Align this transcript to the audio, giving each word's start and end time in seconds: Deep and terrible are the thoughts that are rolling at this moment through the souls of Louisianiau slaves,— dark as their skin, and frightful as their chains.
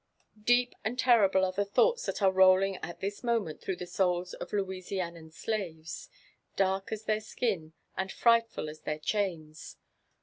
Deep 0.43 0.73
and 0.83 0.97
terrible 0.97 1.45
are 1.45 1.51
the 1.51 1.63
thoughts 1.63 2.07
that 2.07 2.23
are 2.23 2.31
rolling 2.31 2.75
at 2.77 3.01
this 3.01 3.23
moment 3.23 3.61
through 3.61 3.75
the 3.75 3.85
souls 3.85 4.33
of 4.33 4.49
Louisianiau 4.51 5.31
slaves,— 5.31 6.09
dark 6.55 6.91
as 6.91 7.03
their 7.03 7.21
skin, 7.21 7.73
and 7.95 8.11
frightful 8.11 8.67
as 8.67 8.79
their 8.81 8.97
chains. 8.97 9.77